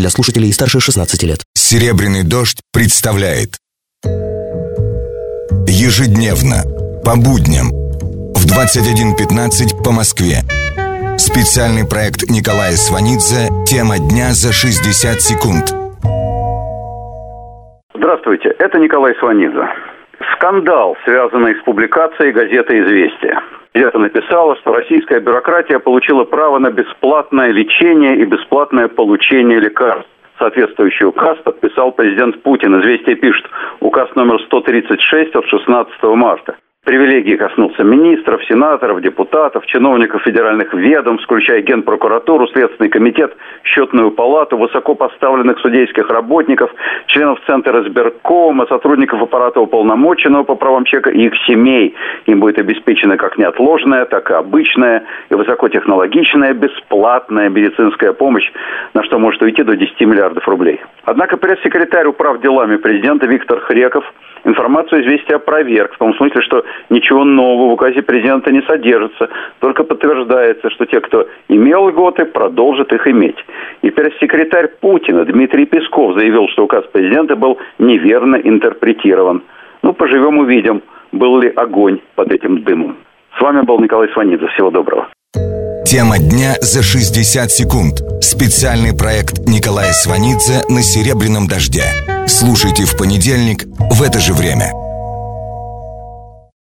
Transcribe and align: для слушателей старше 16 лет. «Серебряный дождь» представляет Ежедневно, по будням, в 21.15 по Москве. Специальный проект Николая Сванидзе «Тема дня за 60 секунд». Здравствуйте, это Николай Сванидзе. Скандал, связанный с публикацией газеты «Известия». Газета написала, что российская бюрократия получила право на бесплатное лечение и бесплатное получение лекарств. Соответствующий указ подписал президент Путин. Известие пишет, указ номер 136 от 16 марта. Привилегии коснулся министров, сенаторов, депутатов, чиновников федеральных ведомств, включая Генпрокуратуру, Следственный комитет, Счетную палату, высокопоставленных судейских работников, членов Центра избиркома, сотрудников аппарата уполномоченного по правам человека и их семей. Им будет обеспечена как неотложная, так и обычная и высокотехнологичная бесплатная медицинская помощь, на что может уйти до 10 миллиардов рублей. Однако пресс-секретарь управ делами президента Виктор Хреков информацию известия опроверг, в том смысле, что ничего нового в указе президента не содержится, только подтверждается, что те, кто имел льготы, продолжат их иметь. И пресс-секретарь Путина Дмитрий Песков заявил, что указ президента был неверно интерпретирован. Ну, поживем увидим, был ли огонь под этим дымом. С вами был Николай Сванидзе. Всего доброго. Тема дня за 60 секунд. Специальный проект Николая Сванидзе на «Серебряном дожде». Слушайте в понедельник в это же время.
для 0.00 0.10
слушателей 0.10 0.52
старше 0.52 0.80
16 0.80 1.22
лет. 1.24 1.40
«Серебряный 1.54 2.24
дождь» 2.24 2.60
представляет 2.72 3.56
Ежедневно, 5.68 6.64
по 7.04 7.16
будням, 7.16 7.68
в 8.34 8.44
21.15 8.44 9.84
по 9.84 9.92
Москве. 9.92 10.42
Специальный 11.18 11.86
проект 11.86 12.28
Николая 12.30 12.72
Сванидзе 12.72 13.48
«Тема 13.66 13.98
дня 13.98 14.32
за 14.32 14.52
60 14.52 15.20
секунд». 15.20 15.68
Здравствуйте, 17.94 18.54
это 18.58 18.78
Николай 18.78 19.14
Сванидзе. 19.20 19.68
Скандал, 20.34 20.96
связанный 21.04 21.54
с 21.60 21.62
публикацией 21.64 22.32
газеты 22.32 22.80
«Известия». 22.80 23.40
Газета 23.72 23.98
написала, 23.98 24.56
что 24.56 24.72
российская 24.72 25.20
бюрократия 25.20 25.78
получила 25.78 26.24
право 26.24 26.58
на 26.58 26.70
бесплатное 26.70 27.50
лечение 27.50 28.16
и 28.16 28.24
бесплатное 28.24 28.88
получение 28.88 29.60
лекарств. 29.60 30.08
Соответствующий 30.38 31.06
указ 31.06 31.38
подписал 31.44 31.92
президент 31.92 32.42
Путин. 32.42 32.80
Известие 32.80 33.14
пишет, 33.14 33.46
указ 33.80 34.08
номер 34.16 34.40
136 34.46 35.36
от 35.36 35.46
16 35.46 36.02
марта. 36.02 36.56
Привилегии 36.90 37.36
коснулся 37.36 37.84
министров, 37.84 38.42
сенаторов, 38.46 39.02
депутатов, 39.02 39.66
чиновников 39.66 40.22
федеральных 40.22 40.72
ведомств, 40.72 41.26
включая 41.26 41.60
Генпрокуратуру, 41.60 42.48
Следственный 42.48 42.88
комитет, 42.88 43.36
Счетную 43.62 44.10
палату, 44.10 44.56
высокопоставленных 44.56 45.60
судейских 45.60 46.08
работников, 46.08 46.70
членов 47.06 47.38
Центра 47.46 47.86
избиркома, 47.86 48.66
сотрудников 48.66 49.22
аппарата 49.22 49.60
уполномоченного 49.60 50.42
по 50.44 50.56
правам 50.56 50.84
человека 50.84 51.10
и 51.10 51.26
их 51.26 51.34
семей. 51.46 51.94
Им 52.26 52.40
будет 52.40 52.58
обеспечена 52.58 53.18
как 53.18 53.36
неотложная, 53.36 54.06
так 54.06 54.30
и 54.30 54.34
обычная 54.34 55.04
и 55.28 55.34
высокотехнологичная 55.34 56.54
бесплатная 56.54 57.50
медицинская 57.50 58.14
помощь, 58.14 58.50
на 58.94 59.04
что 59.04 59.18
может 59.18 59.42
уйти 59.42 59.62
до 59.62 59.76
10 59.76 60.00
миллиардов 60.00 60.48
рублей. 60.48 60.80
Однако 61.10 61.36
пресс-секретарь 61.36 62.06
управ 62.06 62.40
делами 62.40 62.76
президента 62.76 63.26
Виктор 63.26 63.58
Хреков 63.58 64.04
информацию 64.44 65.02
известия 65.02 65.38
опроверг, 65.38 65.92
в 65.94 65.98
том 65.98 66.14
смысле, 66.14 66.40
что 66.40 66.64
ничего 66.88 67.24
нового 67.24 67.70
в 67.70 67.72
указе 67.72 68.00
президента 68.00 68.52
не 68.52 68.62
содержится, 68.62 69.28
только 69.58 69.82
подтверждается, 69.82 70.70
что 70.70 70.86
те, 70.86 71.00
кто 71.00 71.26
имел 71.48 71.88
льготы, 71.88 72.26
продолжат 72.26 72.92
их 72.92 73.08
иметь. 73.08 73.44
И 73.82 73.90
пресс-секретарь 73.90 74.68
Путина 74.80 75.24
Дмитрий 75.24 75.66
Песков 75.66 76.16
заявил, 76.16 76.46
что 76.50 76.62
указ 76.62 76.84
президента 76.92 77.34
был 77.34 77.58
неверно 77.80 78.36
интерпретирован. 78.36 79.42
Ну, 79.82 79.92
поживем 79.94 80.38
увидим, 80.38 80.80
был 81.10 81.40
ли 81.40 81.48
огонь 81.48 81.98
под 82.14 82.32
этим 82.32 82.62
дымом. 82.62 82.98
С 83.36 83.40
вами 83.40 83.62
был 83.62 83.80
Николай 83.80 84.08
Сванидзе. 84.10 84.46
Всего 84.46 84.70
доброго. 84.70 85.08
Тема 85.90 86.18
дня 86.18 86.56
за 86.60 86.84
60 86.84 87.50
секунд. 87.50 88.00
Специальный 88.22 88.94
проект 88.94 89.40
Николая 89.48 89.92
Сванидзе 89.92 90.62
на 90.68 90.84
«Серебряном 90.84 91.48
дожде». 91.48 91.82
Слушайте 92.28 92.84
в 92.84 92.96
понедельник 92.96 93.64
в 93.90 94.00
это 94.00 94.20
же 94.20 94.32
время. 94.32 94.72